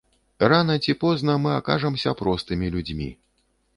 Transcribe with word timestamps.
Рана 0.53 0.77
ці 0.85 0.95
позна 1.03 1.35
мы 1.43 1.51
акажамся 1.57 2.17
простымі 2.23 2.73
людзьмі. 2.77 3.11